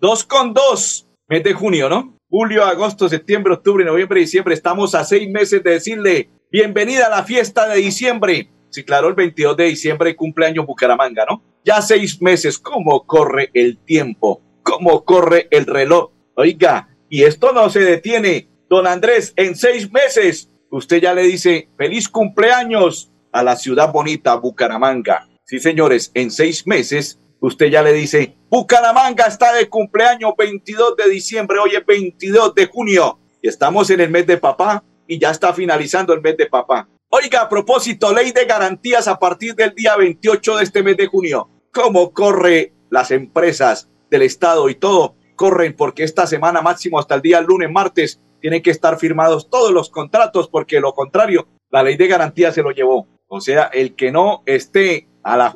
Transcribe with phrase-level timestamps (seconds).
[0.00, 2.16] 2 con 2, mes de junio, ¿no?
[2.30, 4.54] Julio, agosto, septiembre, octubre, noviembre, diciembre.
[4.54, 8.48] Estamos a seis meses de decirle bienvenida a la fiesta de diciembre.
[8.70, 11.42] Sí, claro, el 22 de diciembre cumpleaños Bucaramanga, ¿no?
[11.64, 12.60] Ya seis meses.
[12.60, 14.40] ¿Cómo corre el tiempo?
[14.62, 16.12] ¿Cómo corre el reloj?
[16.36, 18.48] Oiga, y esto no se detiene.
[18.70, 24.36] Don Andrés, en seis meses usted ya le dice feliz cumpleaños a la ciudad bonita,
[24.36, 25.26] Bucaramanga.
[25.44, 31.10] Sí, señores, en seis meses usted ya le dice, Bucaramanga está de cumpleaños 22 de
[31.10, 35.30] diciembre, hoy es 22 de junio y estamos en el mes de papá y ya
[35.30, 36.88] está finalizando el mes de papá.
[37.10, 41.08] Oiga, a propósito, ley de garantías a partir del día 28 de este mes de
[41.08, 41.50] junio.
[41.74, 45.16] ¿Cómo corre las empresas del Estado y todo?
[45.36, 49.72] Corren porque esta semana máximo hasta el día lunes, martes, tienen que estar firmados todos
[49.72, 53.08] los contratos porque lo contrario, la ley de garantía se lo llevó.
[53.26, 55.06] O sea, el que no esté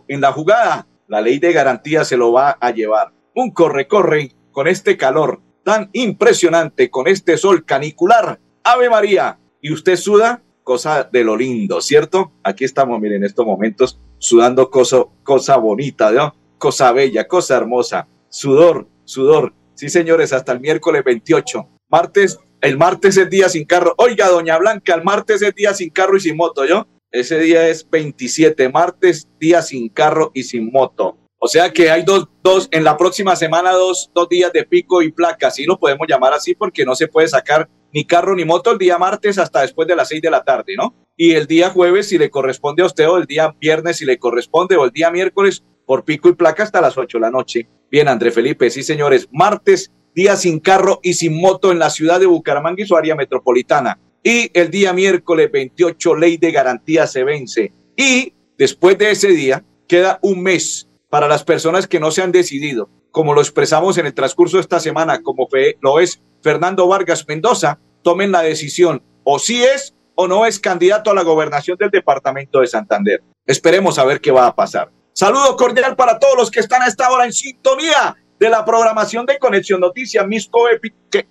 [0.09, 3.13] en la jugada, la ley de garantía se lo va a llevar.
[3.35, 8.41] Un corre-corre con este calor tan impresionante, con este sol canicular.
[8.65, 12.33] Ave María, y usted suda, cosa de lo lindo, ¿cierto?
[12.43, 16.35] Aquí estamos, miren, en estos momentos sudando cosa, cosa bonita, ¿no?
[16.57, 18.09] Cosa bella, cosa hermosa.
[18.31, 19.53] Sudor, sudor.
[19.75, 21.69] Sí, señores, hasta el miércoles 28.
[21.91, 23.93] Martes el martes es día sin carro.
[23.99, 26.87] Oiga, doña Blanca, el martes es día sin carro y sin moto, ¿yo?
[27.13, 31.19] Ese día es 27, martes, día sin carro y sin moto.
[31.39, 35.03] O sea que hay dos, dos, en la próxima semana, dos, dos días de pico
[35.03, 35.49] y placa.
[35.49, 38.79] Así lo podemos llamar así porque no se puede sacar ni carro ni moto el
[38.79, 40.95] día martes hasta después de las seis de la tarde, ¿no?
[41.15, 44.19] Y el día jueves, si le corresponde a usted, o el día viernes, si le
[44.19, 47.69] corresponde, o el día miércoles, por pico y placa hasta las ocho de la noche.
[47.91, 52.21] Bien, André Felipe, sí, señores, martes día sin carro y sin moto en la ciudad
[52.21, 53.99] de Bucaramanga y su área metropolitana.
[54.23, 57.73] Y el día miércoles 28, ley de garantía se vence.
[57.97, 62.33] Y después de ese día, queda un mes para las personas que no se han
[62.33, 65.49] decidido, como lo expresamos en el transcurso de esta semana, como
[65.81, 71.11] lo es Fernando Vargas Mendoza, tomen la decisión o si es o no es candidato
[71.11, 73.23] a la gobernación del departamento de Santander.
[73.47, 74.91] Esperemos a ver qué va a pasar.
[75.13, 79.27] Saludo cordial para todos los que están a esta hora en sintonía de la programación
[79.27, 80.51] de Conexión Noticias, mis,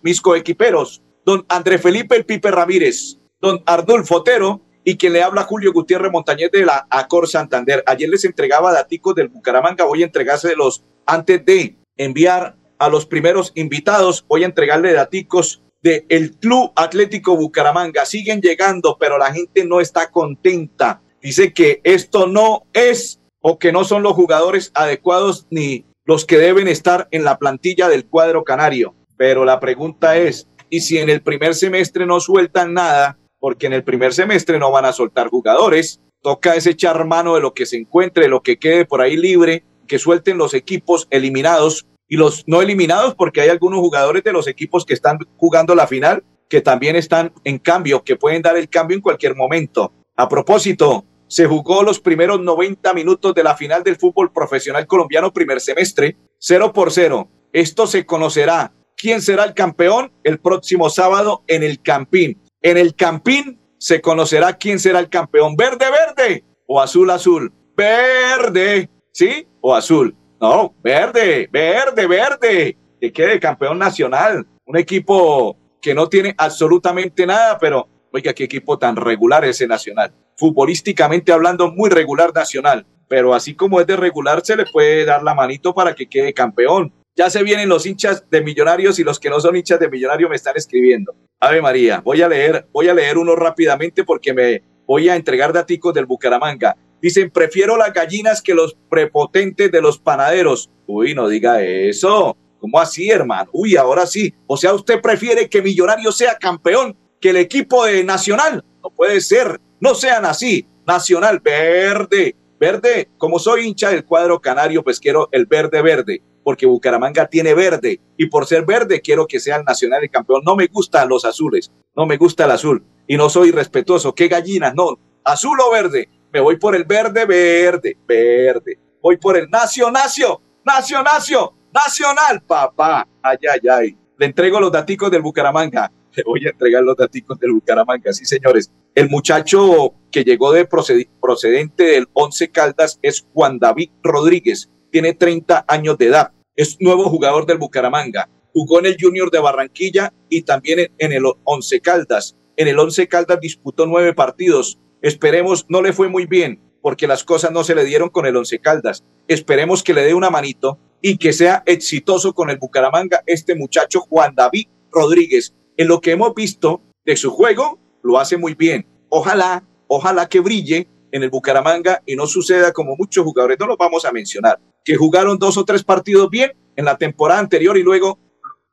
[0.01, 5.43] mis coequiperos, don André Felipe El Pipe Ramírez, don Ardulfo Otero y quien le habla
[5.43, 7.83] Julio Gutiérrez Montañez de la Acor Santander.
[7.85, 13.51] Ayer les entregaba daticos del Bucaramanga, voy a entregárselos antes de enviar a los primeros
[13.55, 18.05] invitados, voy a entregarle daticos del el Club Atlético Bucaramanga.
[18.05, 21.01] Siguen llegando, pero la gente no está contenta.
[21.21, 26.37] Dice que esto no es o que no son los jugadores adecuados ni los que
[26.37, 28.95] deben estar en la plantilla del cuadro canario.
[29.17, 33.19] Pero la pregunta es, ¿y si en el primer semestre no sueltan nada?
[33.39, 35.99] Porque en el primer semestre no van a soltar jugadores.
[36.21, 39.17] Toca ese echar mano de lo que se encuentre, de lo que quede por ahí
[39.17, 44.31] libre, que suelten los equipos eliminados y los no eliminados, porque hay algunos jugadores de
[44.31, 48.57] los equipos que están jugando la final que también están en cambio, que pueden dar
[48.57, 49.93] el cambio en cualquier momento.
[50.17, 55.31] A propósito, se jugó los primeros 90 minutos de la final del fútbol profesional colombiano
[55.31, 57.29] primer semestre, 0 por 0.
[57.53, 62.39] Esto se conocerá quién será el campeón el próximo sábado en el Campín.
[62.61, 67.51] En el Campín se conocerá quién será el campeón, verde, verde o azul, azul.
[67.75, 69.47] Verde, ¿sí?
[69.59, 70.15] O azul.
[70.39, 72.77] No, verde, verde, verde.
[72.99, 74.45] Que quede campeón nacional.
[74.65, 80.13] Un equipo que no tiene absolutamente nada, pero oiga, qué equipo tan regular ese nacional
[80.41, 82.87] futbolísticamente hablando, muy regular nacional.
[83.07, 86.33] Pero así como es de regular, se le puede dar la manito para que quede
[86.33, 86.91] campeón.
[87.21, 90.27] Ya se vienen los hinchas de Millonarios y los que no son hinchas de Millonarios
[90.27, 91.13] me están escribiendo.
[91.39, 95.53] Ave María, voy a leer, voy a leer uno rápidamente porque me voy a entregar
[95.53, 96.75] daticos del Bucaramanga.
[96.99, 100.71] Dicen, prefiero las gallinas que los prepotentes de los panaderos.
[100.87, 102.35] Uy, no diga eso.
[102.59, 103.51] ¿Cómo así, hermano?
[103.53, 104.33] Uy, ahora sí.
[104.47, 108.65] O sea, usted prefiere que Millonarios sea campeón que el equipo de Nacional.
[108.81, 109.61] No puede ser.
[109.79, 110.65] No sean así.
[110.87, 113.09] Nacional verde, verde.
[113.19, 118.01] Como soy hincha del cuadro canario, quiero el verde verde, porque Bucaramanga tiene verde.
[118.17, 120.41] Y por ser verde, quiero que sea el Nacional el campeón.
[120.45, 122.83] No me gustan los azules, no me gusta el azul.
[123.07, 124.15] Y no soy respetuoso.
[124.15, 124.73] ¿Qué gallinas?
[124.75, 126.09] No, azul o verde.
[126.31, 128.79] Me voy por el verde, verde, verde.
[129.01, 131.53] Voy por el Nacio, Nacio, Nacio, Nacio.
[131.73, 133.07] Nacional, papá.
[133.21, 133.97] Ay, ay, ay.
[134.17, 135.91] Le entrego los daticos del Bucaramanga.
[136.15, 138.11] Le voy a entregar los daticos del Bucaramanga.
[138.13, 138.71] Sí, señores.
[138.93, 144.69] El muchacho que llegó de procedente del Once Caldas es Juan David Rodríguez.
[144.91, 146.31] Tiene 30 años de edad.
[146.55, 148.29] Es nuevo jugador del Bucaramanga.
[148.53, 152.35] Jugó en el Junior de Barranquilla y también en el Once Caldas.
[152.57, 154.77] En el Once Caldas disputó nueve partidos.
[155.01, 158.35] Esperemos, no le fue muy bien porque las cosas no se le dieron con el
[158.35, 159.03] Once Caldas.
[159.27, 164.01] Esperemos que le dé una manito y que sea exitoso con el Bucaramanga este muchacho
[164.01, 165.55] Juan David Rodríguez.
[165.77, 168.85] En lo que hemos visto de su juego, lo hace muy bien.
[169.09, 173.77] Ojalá, ojalá que brille en el Bucaramanga y no suceda como muchos jugadores, no los
[173.77, 177.83] vamos a mencionar, que jugaron dos o tres partidos bien en la temporada anterior y
[177.83, 178.19] luego,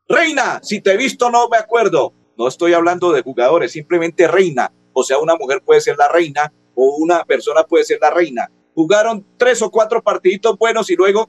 [0.09, 2.13] Reina, si te he visto no me acuerdo.
[2.37, 4.73] No estoy hablando de jugadores, simplemente Reina.
[4.93, 8.51] O sea, una mujer puede ser la reina o una persona puede ser la reina.
[8.75, 11.29] Jugaron tres o cuatro partiditos buenos y luego,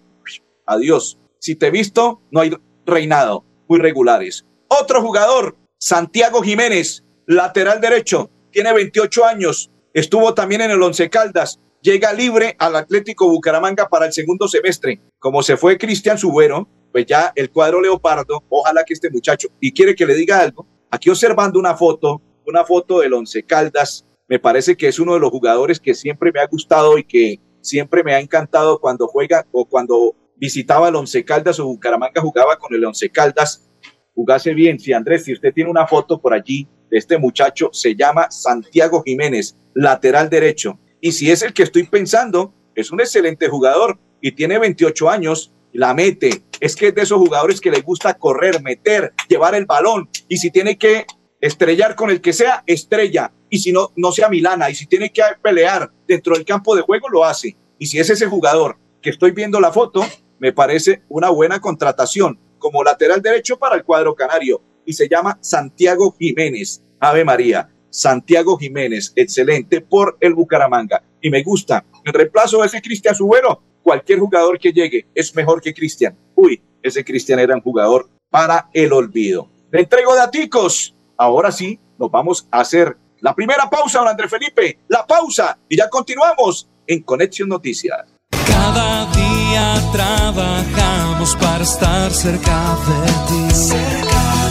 [0.65, 1.19] adiós.
[1.39, 2.51] Si te he visto, no hay
[2.85, 3.45] reinado.
[3.67, 4.45] Muy regulares.
[4.67, 11.59] Otro jugador, Santiago Jiménez, lateral derecho, tiene 28 años, estuvo también en el Once Caldas,
[11.81, 15.01] llega libre al Atlético Bucaramanga para el segundo semestre.
[15.19, 19.71] Como se fue Cristian Subero, pues ya el cuadro Leopardo, ojalá que este muchacho, y
[19.71, 24.39] quiere que le diga algo, aquí observando una foto, una foto del Once Caldas, me
[24.39, 28.03] parece que es uno de los jugadores que siempre me ha gustado y que siempre
[28.03, 32.73] me ha encantado cuando juega o cuando visitaba el Once Caldas o Bucaramanga jugaba con
[32.73, 33.67] el Once Caldas.
[34.13, 34.79] Jugase bien.
[34.79, 39.01] Si Andrés, si usted tiene una foto por allí de este muchacho, se llama Santiago
[39.03, 40.79] Jiménez, lateral derecho.
[41.01, 45.53] Y si es el que estoy pensando, es un excelente jugador y tiene 28 años,
[45.71, 46.43] la mete.
[46.59, 50.09] Es que es de esos jugadores que le gusta correr, meter, llevar el balón.
[50.27, 51.05] Y si tiene que
[51.39, 53.31] estrellar con el que sea, estrella.
[53.49, 54.69] Y si no, no sea Milana.
[54.69, 57.55] Y si tiene que pelear dentro del campo de juego, lo hace.
[57.77, 60.05] Y si es ese jugador que estoy viendo la foto,
[60.39, 64.61] me parece una buena contratación como lateral derecho para el cuadro canario.
[64.85, 66.83] Y se llama Santiago Jiménez.
[66.99, 67.69] Ave María.
[67.89, 71.03] Santiago Jiménez, excelente por el Bucaramanga.
[71.21, 71.85] Y me gusta.
[72.05, 76.17] En reemplazo de ese Cristian Subero, cualquier jugador que llegue es mejor que Cristian.
[76.35, 79.49] Uy, ese Cristian era un jugador para el olvido.
[79.71, 84.79] Le entrego daticos ahora sí nos vamos a hacer la primera pausa, don Andrés Felipe,
[84.87, 88.05] la pausa y ya continuamos en Conexión Noticias.
[88.47, 93.88] Cada día trabajamos para estar cerca de ti.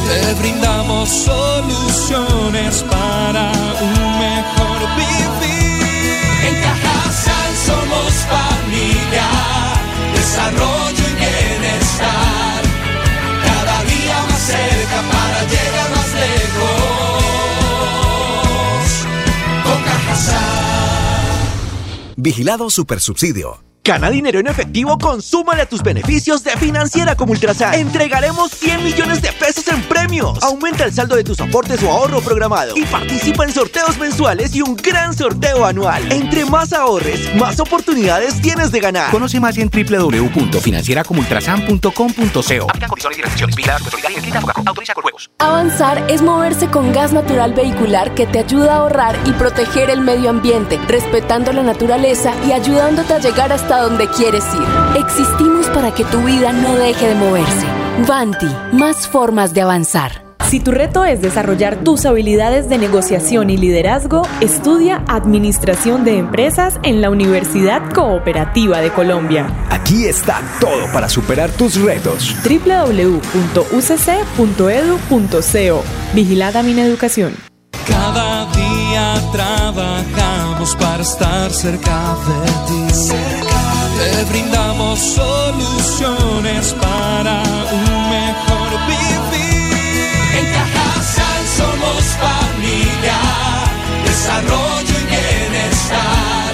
[0.08, 6.16] Te brindamos soluciones para un mejor vivir.
[6.48, 9.28] En Cajasal somos familia,
[10.14, 12.60] desarrollo y bienestar.
[13.44, 16.08] Cada día más cerca para llegar más
[22.16, 23.68] Vigilado Supersubsidio.
[23.88, 27.72] Gana dinero en efectivo, consúmale a tus beneficios de Financiera como Ultrasan.
[27.72, 29.80] Entregaremos 100 millones de pesos en
[30.42, 34.62] Aumenta el saldo de tus aportes o ahorro programado y participa en sorteos mensuales y
[34.62, 36.10] un gran sorteo anual.
[36.10, 39.10] Entre más ahorres, más oportunidades tienes de ganar.
[39.10, 42.66] Conoce más en www.financieracomultrasan.com.co.
[45.38, 50.00] Avanzar es moverse con gas natural vehicular que te ayuda a ahorrar y proteger el
[50.00, 55.00] medio ambiente, respetando la naturaleza y ayudándote a llegar hasta donde quieres ir.
[55.00, 57.77] Existimos para que tu vida no deje de moverse.
[58.06, 60.22] Vanti, más formas de avanzar.
[60.48, 66.78] Si tu reto es desarrollar tus habilidades de negociación y liderazgo, estudia Administración de Empresas
[66.84, 69.48] en la Universidad Cooperativa de Colombia.
[69.68, 72.34] Aquí está todo para superar tus retos.
[72.44, 73.24] www.ucc.edu.co
[76.14, 77.34] Vigilada Mineducación.
[77.86, 83.47] Cada día trabajamos para estar cerca de ti.
[83.98, 89.74] Te brindamos soluciones para un mejor vivir.
[90.38, 93.18] En Cajasal somos familia,
[94.04, 96.52] desarrollo y bienestar.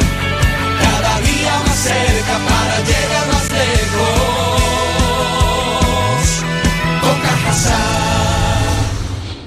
[0.81, 4.65] Cada día más cerca para llegar más lejos.
[7.03, 7.85] Con Cajasal.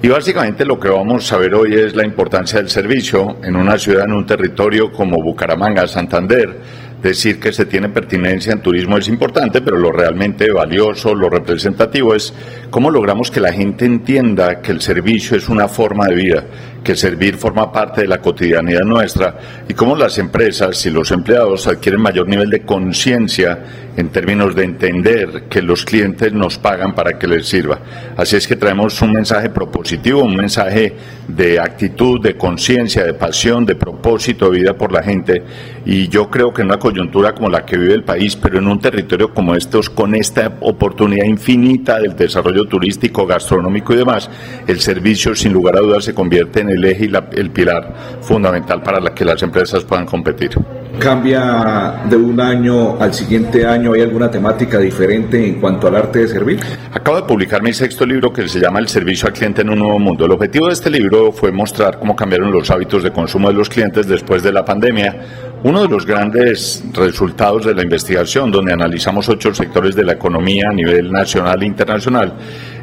[0.00, 3.76] Y básicamente lo que vamos a ver hoy es la importancia del servicio en una
[3.76, 6.56] ciudad, en un territorio como Bucaramanga, Santander,
[7.02, 12.14] decir que se tiene pertinencia en turismo es importante, pero lo realmente valioso, lo representativo
[12.14, 12.32] es
[12.70, 16.44] cómo logramos que la gente entienda que el servicio es una forma de vida,
[16.88, 21.66] que servir forma parte de la cotidianidad nuestra y cómo las empresas y los empleados
[21.66, 27.18] adquieren mayor nivel de conciencia en términos de entender que los clientes nos pagan para
[27.18, 27.80] que les sirva.
[28.16, 30.94] Así es que traemos un mensaje propositivo, un mensaje
[31.26, 35.42] de actitud, de conciencia, de pasión, de propósito de vida por la gente
[35.84, 38.68] y yo creo que en una coyuntura como la que vive el país, pero en
[38.68, 44.30] un territorio como estos, con esta oportunidad infinita del desarrollo turístico, gastronómico y demás,
[44.68, 48.80] el servicio sin lugar a dudas se convierte en el eje y el pilar fundamental
[48.80, 50.50] para que las empresas puedan competir.
[50.98, 53.92] ¿Cambia de un año al siguiente año?
[53.92, 56.58] ¿Hay alguna temática diferente en cuanto al arte de servir?
[56.92, 59.78] Acabo de publicar mi sexto libro que se llama El servicio al cliente en un
[59.78, 60.24] nuevo mundo.
[60.24, 63.68] El objetivo de este libro fue mostrar cómo cambiaron los hábitos de consumo de los
[63.68, 65.16] clientes después de la pandemia.
[65.62, 70.66] Uno de los grandes resultados de la investigación, donde analizamos ocho sectores de la economía
[70.70, 72.34] a nivel nacional e internacional,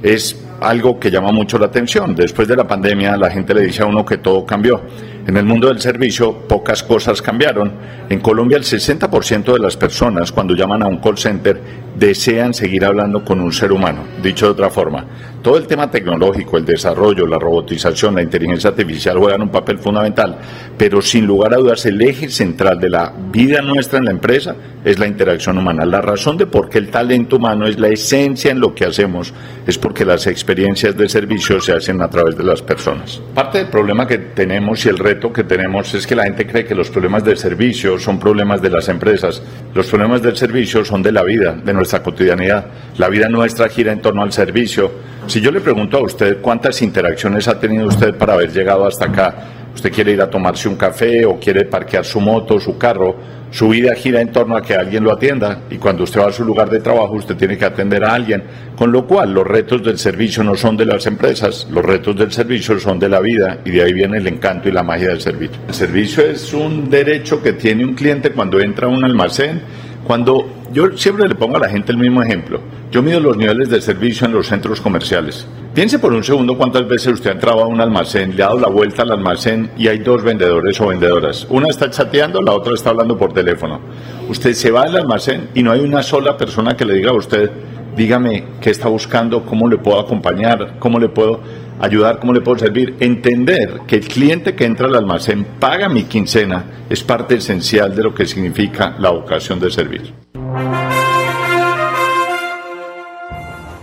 [0.01, 2.15] es algo que llama mucho la atención.
[2.15, 4.81] Después de la pandemia, la gente le dice a uno que todo cambió.
[5.27, 7.73] En el mundo del servicio, pocas cosas cambiaron.
[8.09, 11.59] En Colombia, el 60% de las personas, cuando llaman a un call center,
[11.97, 14.03] desean seguir hablando con un ser humano.
[14.21, 15.05] Dicho de otra forma,
[15.41, 20.37] todo el tema tecnológico, el desarrollo, la robotización, la inteligencia artificial juegan un papel fundamental,
[20.77, 24.55] pero sin lugar a dudas el eje central de la vida nuestra en la empresa
[24.83, 25.85] es la interacción humana.
[25.85, 29.33] La razón de por qué el talento humano es la esencia en lo que hacemos
[29.65, 33.21] es porque las experiencias de servicio se hacen a través de las personas.
[33.33, 36.65] Parte del problema que tenemos y el reto que tenemos es que la gente cree
[36.65, 39.41] que los problemas de servicio son problemas de las empresas.
[39.73, 42.65] Los problemas del servicio son de la vida, de nuestra cotidianidad.
[42.97, 44.91] La vida nuestra gira en torno al servicio
[45.27, 49.05] si yo le pregunto a usted cuántas interacciones ha tenido usted para haber llegado hasta
[49.05, 49.35] acá,
[49.73, 53.15] usted quiere ir a tomarse un café o quiere parquear su moto, su carro,
[53.55, 56.31] su vida gira en torno a que alguien lo atienda y cuando usted va a
[56.33, 58.43] su lugar de trabajo usted tiene que atender a alguien,
[58.75, 62.33] con lo cual los retos del servicio no son de las empresas, los retos del
[62.33, 65.21] servicio son de la vida y de ahí viene el encanto y la magia del
[65.21, 65.57] servicio.
[65.69, 69.61] El servicio es un derecho que tiene un cliente cuando entra a un almacén,
[70.05, 72.59] cuando yo siempre le pongo a la gente el mismo ejemplo.
[72.91, 75.47] Yo mido los niveles de servicio en los centros comerciales.
[75.73, 78.59] Piense por un segundo cuántas veces usted ha entrado a un almacén, le ha dado
[78.59, 81.45] la vuelta al almacén y hay dos vendedores o vendedoras.
[81.49, 83.81] Una está chateando, la otra está hablando por teléfono.
[84.29, 87.15] Usted se va al almacén y no hay una sola persona que le diga a
[87.15, 87.51] usted,
[87.95, 91.41] dígame qué está buscando, cómo le puedo acompañar, cómo le puedo
[91.79, 92.95] ayudar, cómo le puedo servir.
[92.99, 98.03] Entender que el cliente que entra al almacén paga mi quincena es parte esencial de
[98.03, 100.13] lo que significa la vocación de servir.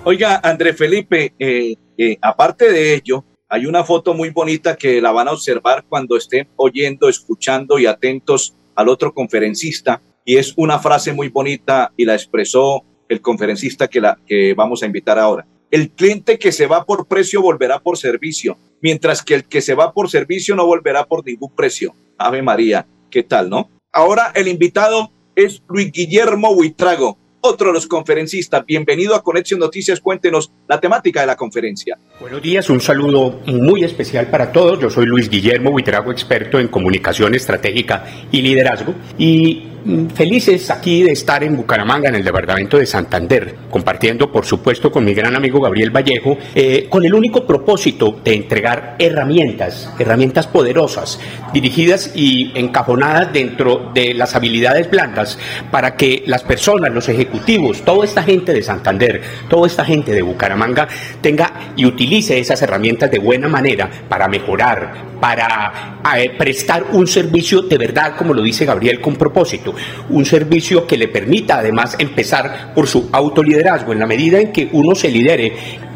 [0.04, 5.12] Oiga, André Felipe, eh, eh, aparte de ello, hay una foto muy bonita que la
[5.12, 10.02] van a observar cuando estén oyendo, escuchando y atentos al otro conferencista.
[10.24, 14.82] Y es una frase muy bonita y la expresó el conferencista que, la, que vamos
[14.82, 15.46] a invitar ahora.
[15.72, 19.74] El cliente que se va por precio volverá por servicio, mientras que el que se
[19.74, 21.94] va por servicio no volverá por ningún precio.
[22.18, 23.70] Ave María, ¿qué tal, no?
[23.90, 28.66] Ahora el invitado es Luis Guillermo Buitrago, otro de los conferencistas.
[28.66, 29.98] Bienvenido a Conexión Noticias.
[29.98, 31.98] Cuéntenos la temática de la conferencia.
[32.20, 34.78] Buenos días, un saludo muy especial para todos.
[34.78, 38.94] Yo soy Luis Guillermo Buitrago, experto en comunicación estratégica y liderazgo.
[39.16, 39.71] Y
[40.14, 45.04] felices aquí de estar en Bucaramanga, en el departamento de Santander, compartiendo, por supuesto, con
[45.04, 51.18] mi gran amigo Gabriel Vallejo, eh, con el único propósito de entregar herramientas, herramientas poderosas,
[51.52, 55.38] dirigidas y encajonadas dentro de las habilidades blandas,
[55.70, 60.22] para que las personas, los ejecutivos, toda esta gente de Santander, toda esta gente de
[60.22, 60.88] Bucaramanga,
[61.20, 67.62] tenga y utilice esas herramientas de buena manera para mejorar, para eh, prestar un servicio
[67.62, 69.71] de verdad, como lo dice Gabriel, con propósito.
[70.10, 73.92] Un servicio que le permita además empezar por su autoliderazgo.
[73.92, 75.52] En la medida en que uno se lidere,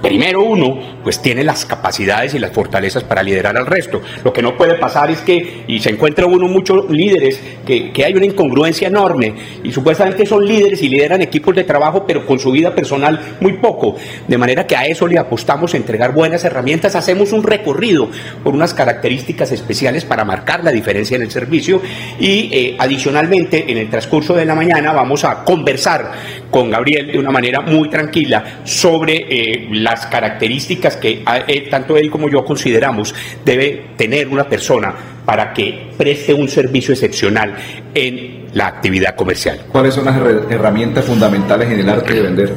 [0.06, 4.00] primero uno, pues tiene las capacidades y las fortalezas para liderar al resto.
[4.24, 8.04] Lo que no puede pasar es que, y se encuentra uno muchos líderes, que, que
[8.04, 9.34] hay una incongruencia enorme,
[9.64, 13.54] y supuestamente son líderes y lideran equipos de trabajo, pero con su vida personal muy
[13.54, 13.96] poco.
[14.28, 18.08] De manera que a eso le apostamos a entregar buenas herramientas, hacemos un recorrido
[18.44, 21.80] por unas características especiales para marcar la diferencia en el servicio
[22.20, 26.12] y eh, adicionalmente en el transcurso de la mañana vamos a conversar
[26.50, 32.10] con Gabriel de una manera muy tranquila sobre eh, las características que eh, tanto él
[32.10, 37.56] como yo consideramos debe tener una persona para que preste un servicio excepcional
[37.94, 39.60] en la actividad comercial.
[39.72, 40.16] ¿Cuáles son las
[40.50, 42.52] herramientas fundamentales en el arte de vender?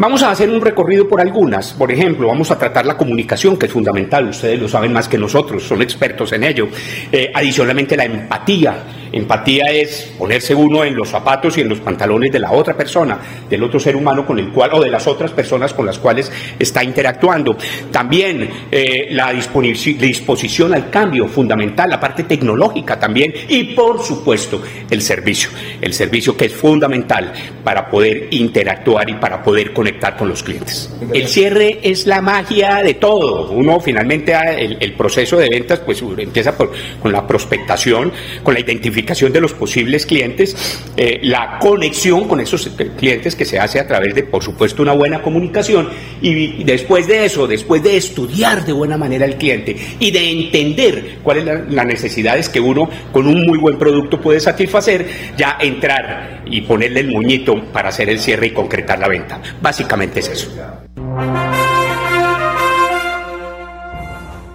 [0.00, 1.74] Vamos a hacer un recorrido por algunas.
[1.74, 4.30] Por ejemplo, vamos a tratar la comunicación, que es fundamental.
[4.30, 6.68] Ustedes lo saben más que nosotros, son expertos en ello.
[7.12, 8.82] Eh, adicionalmente, la empatía.
[9.12, 13.18] Empatía es ponerse uno en los zapatos y en los pantalones de la otra persona,
[13.50, 16.32] del otro ser humano con el cual, o de las otras personas con las cuales
[16.58, 17.58] está interactuando.
[17.90, 23.34] También eh, la disposición al cambio, fundamental, la parte tecnológica también.
[23.48, 25.50] Y por supuesto, el servicio.
[25.78, 30.90] El servicio que es fundamental para poder interactuar y para poder conectar con los clientes.
[31.12, 33.50] El cierre es la magia de todo.
[33.50, 39.40] Uno finalmente el, proceso de ventas pues empieza con la prospectación, con la identificación de
[39.40, 44.22] los posibles clientes, eh, la conexión con esos clientes que se hace a través de,
[44.22, 45.88] por supuesto, una buena comunicación
[46.20, 51.18] y, después de eso, después de estudiar de buena manera el cliente y de entender
[51.22, 55.06] cuáles son las necesidades que uno con un muy buen producto puede satisfacer,
[55.36, 59.40] ya entrar y ponerle el muñito para hacer el cierre y concretar la venta.
[59.60, 59.79] Básicamente
[60.14, 60.50] es eso.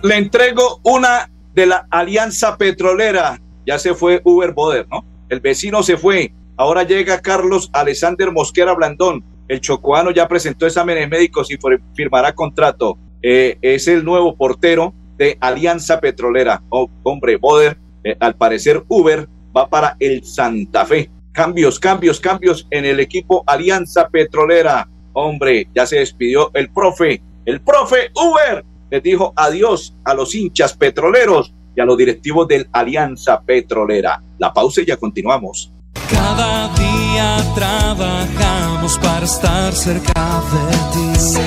[0.03, 3.41] Le entrego una de la Alianza Petrolera.
[3.65, 5.03] Ya se fue Uber Boder, ¿no?
[5.29, 6.33] El vecino se fue.
[6.57, 9.23] Ahora llega Carlos Alexander Mosquera Blandón.
[9.47, 11.57] El chocoano ya presentó exámenes médicos y
[11.95, 12.97] firmará contrato.
[13.21, 16.61] Eh, es el nuevo portero de Alianza Petrolera.
[16.69, 21.09] Oh, hombre, Boder, eh, al parecer Uber va para el Santa Fe.
[21.31, 24.87] Cambios, cambios, cambios en el equipo Alianza Petrolera.
[25.17, 28.65] Hombre, ya se despidió el profe, el profe Uber.
[28.91, 34.21] Les dijo adiós a los hinchas petroleros y a los directivos del Alianza Petrolera.
[34.37, 35.71] La pausa y ya continuamos.
[36.11, 41.39] Cada día trabajamos para estar cerca de ti.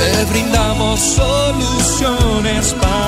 [0.00, 2.99] Te brindamos soluciones para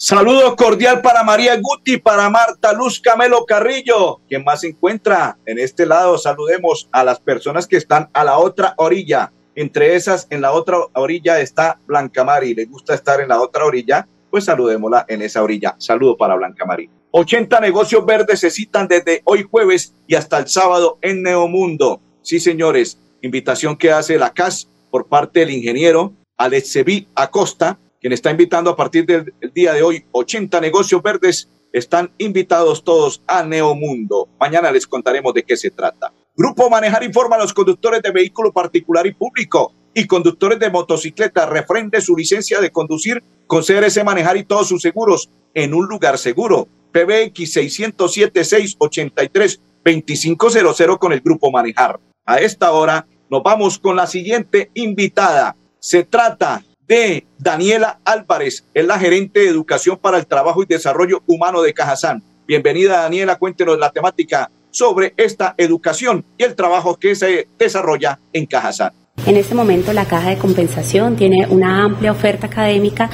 [0.00, 4.20] Saludo cordial para María Guti, para Marta Luz Camelo Carrillo.
[4.28, 6.16] quien más se encuentra en este lado?
[6.18, 9.32] Saludemos a las personas que están a la otra orilla.
[9.56, 12.54] Entre esas, en la otra orilla está Blanca Mari.
[12.54, 14.06] ¿Le gusta estar en la otra orilla?
[14.30, 15.74] Pues saludémosla en esa orilla.
[15.78, 16.88] Saludo para Blanca Mari.
[17.10, 22.00] 80 negocios verdes se citan desde hoy jueves y hasta el sábado en Neomundo.
[22.22, 28.30] Sí, señores, invitación que hace la CAS por parte del ingeniero Alexevi Acosta, quien está
[28.30, 31.48] invitando a partir del día de hoy 80 negocios verdes.
[31.72, 34.28] Están invitados todos a Neomundo.
[34.40, 36.12] Mañana les contaremos de qué se trata.
[36.34, 41.46] Grupo Manejar informa a los conductores de vehículo particular y público y conductores de motocicleta
[41.46, 46.16] refrende su licencia de conducir con CRS Manejar y todos sus seguros en un lugar
[46.16, 46.68] seguro.
[46.92, 52.00] PBX 607 683 2500 con el Grupo Manejar.
[52.24, 55.56] A esta hora nos vamos con la siguiente invitada.
[55.80, 61.22] Se trata de Daniela Álvarez, es la gerente de Educación para el Trabajo y Desarrollo
[61.26, 62.22] Humano de Cajazán.
[62.46, 68.46] Bienvenida Daniela, cuéntenos la temática sobre esta educación y el trabajo que se desarrolla en
[68.46, 68.92] Cajazán.
[69.26, 73.10] En este momento la caja de compensación tiene una amplia oferta académica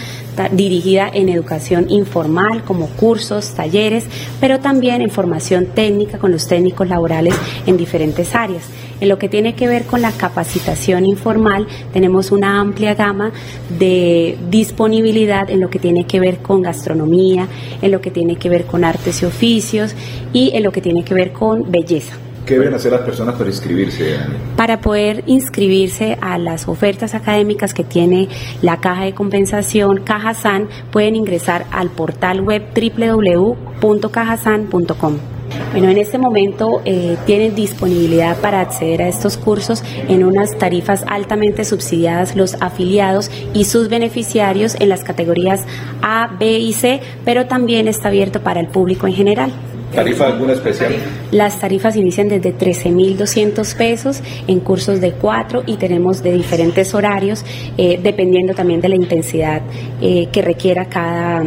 [0.53, 4.05] dirigida en educación informal como cursos, talleres,
[4.41, 7.35] pero también en formación técnica con los técnicos laborales
[7.67, 8.65] en diferentes áreas.
[9.05, 13.33] En lo que tiene que ver con la capacitación informal, tenemos una amplia gama
[13.79, 17.47] de disponibilidad en lo que tiene que ver con gastronomía,
[17.83, 19.95] en lo que tiene que ver con artes y oficios
[20.33, 22.17] y en lo que tiene que ver con belleza.
[22.47, 24.17] ¿Qué deben hacer las personas para inscribirse?
[24.57, 28.31] Para poder inscribirse a las ofertas académicas que tiene
[28.63, 35.34] la caja de compensación Caja San, pueden ingresar al portal web www.cajasan.com.
[35.73, 41.05] Bueno, en este momento eh, tienen disponibilidad para acceder a estos cursos en unas tarifas
[41.09, 45.65] altamente subsidiadas los afiliados y sus beneficiarios en las categorías
[46.01, 49.53] A, B y C, pero también está abierto para el público en general.
[49.95, 50.93] ¿Tarifa alguna especial?
[51.31, 57.45] Las tarifas inician desde 13.200 pesos en cursos de cuatro y tenemos de diferentes horarios,
[57.79, 59.63] eh, dependiendo también de la intensidad
[60.01, 61.45] eh, que requiera cada,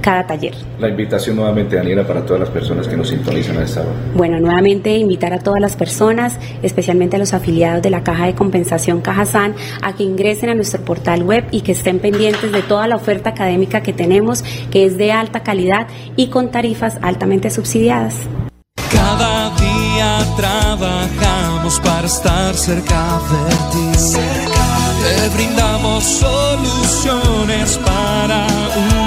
[0.00, 0.54] cada taller.
[0.78, 3.90] La invitación nuevamente, Daniela, para todas las personas que nos sintonizan a esta hora.
[4.14, 8.34] Bueno, nuevamente invitar a todas las personas, especialmente a los afiliados de la Caja de
[8.34, 12.62] Compensación Caja San, a que ingresen a nuestro portal web y que estén pendientes de
[12.62, 17.50] toda la oferta académica que tenemos, que es de alta calidad y con tarifas altamente
[17.50, 18.14] subsidiadas.
[18.90, 23.88] Cada día trabajamos para estar cerca de ti.
[25.02, 28.97] Te brindamos soluciones para un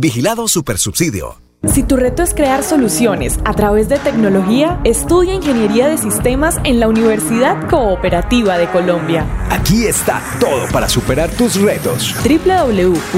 [0.00, 1.36] Vigilado Supersubsidio.
[1.74, 6.80] Si tu reto es crear soluciones a través de tecnología, estudia Ingeniería de Sistemas en
[6.80, 9.26] la Universidad Cooperativa de Colombia.
[9.50, 12.14] Aquí está todo para superar tus retos.
[12.24, 13.14] www.ucc.edu.co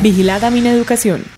[0.00, 1.37] Vigilada Mineducación.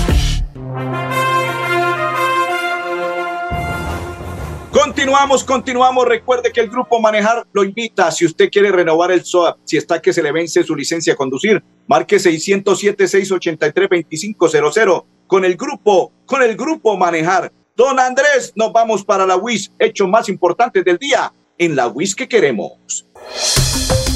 [5.11, 6.07] Continuamos, continuamos.
[6.07, 8.09] Recuerde que el Grupo Manejar lo invita.
[8.11, 11.17] Si usted quiere renovar el SOA, si está que se le vence su licencia a
[11.17, 17.51] conducir, marque 607-683-2500 con el grupo, con el Grupo Manejar.
[17.75, 22.15] Don Andrés, nos vamos para la WIS, hechos más importantes del día en la WIS
[22.15, 23.05] que queremos.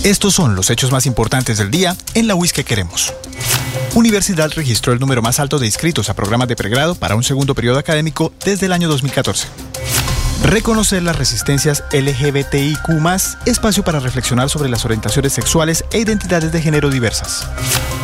[0.05, 3.13] Estos son los hechos más importantes del día en la WIS que queremos.
[3.95, 7.53] Universidad registró el número más alto de inscritos a programas de pregrado para un segundo
[7.53, 9.49] periodo académico desde el año 2014.
[10.43, 12.87] Reconocer las resistencias LGBTIQ,
[13.45, 17.49] espacio para reflexionar sobre las orientaciones sexuales e identidades de género diversas.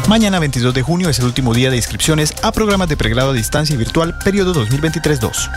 [0.08, 3.34] Mañana 22 de junio es el último día de inscripciones a programas de pregrado a
[3.34, 5.52] distancia y virtual periodo 2023-2.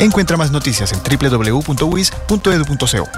[0.00, 3.08] Encuentra más noticias en www.wis.edu.co.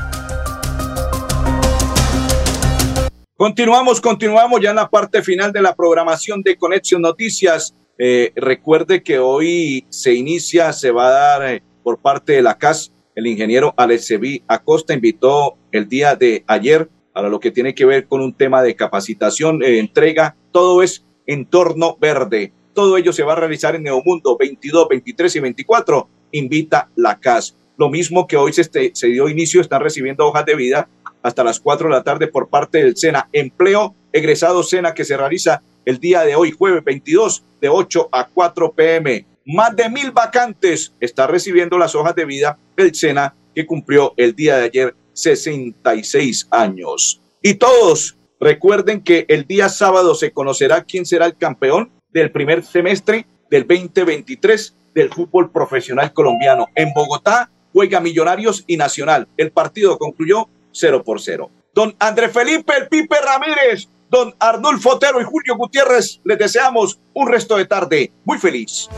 [3.37, 7.74] Continuamos, continuamos ya en la parte final de la programación de Conexión Noticias.
[7.98, 12.59] Eh, recuerde que hoy se inicia, se va a dar eh, por parte de la
[12.59, 12.90] CAS.
[13.14, 18.09] El ingeniero Alexevi Acosta invitó el día de ayer para lo que tiene que ver
[18.09, 22.53] con un tema de capacitación, eh, entrega, todo es entorno verde.
[22.73, 26.09] Todo ello se va a realizar en Neomundo 22, 23 y 24.
[26.33, 27.55] Invita la CAS.
[27.77, 30.88] Lo mismo que hoy se, este, se dio inicio, están recibiendo hojas de vida
[31.23, 33.29] hasta las 4 de la tarde por parte del SENA.
[33.33, 38.29] Empleo egresado SENA que se realiza el día de hoy, jueves 22, de 8 a
[38.29, 39.27] 4 pm.
[39.46, 44.35] Más de mil vacantes está recibiendo las hojas de vida el SENA que cumplió el
[44.35, 47.20] día de ayer 66 años.
[47.42, 52.64] Y todos recuerden que el día sábado se conocerá quién será el campeón del primer
[52.64, 56.68] semestre del 2023 del fútbol profesional colombiano.
[56.74, 59.28] En Bogotá juega Millonarios y Nacional.
[59.37, 61.50] El partido concluyó 0 por 0.
[61.74, 67.29] Don André Felipe El Pipe Ramírez, don Arnulfo Otero y Julio Gutiérrez, les deseamos un
[67.29, 68.88] resto de tarde muy feliz.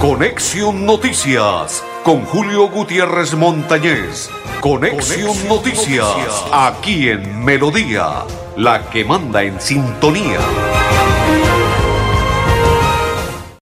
[0.00, 4.30] Conexión Noticias con Julio Gutiérrez Montañez.
[4.60, 8.24] Conexión, Noticias, aquí en Melodía,
[8.56, 10.38] la que manda en sintonía.